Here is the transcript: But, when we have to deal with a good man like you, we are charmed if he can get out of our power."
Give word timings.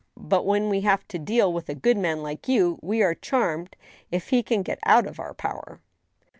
But, 0.17 0.47
when 0.47 0.67
we 0.69 0.81
have 0.81 1.07
to 1.09 1.19
deal 1.19 1.53
with 1.53 1.69
a 1.69 1.75
good 1.75 1.95
man 1.95 2.23
like 2.23 2.47
you, 2.47 2.79
we 2.81 3.03
are 3.03 3.13
charmed 3.13 3.75
if 4.09 4.29
he 4.29 4.41
can 4.41 4.63
get 4.63 4.79
out 4.83 5.05
of 5.05 5.19
our 5.19 5.35
power." 5.35 5.79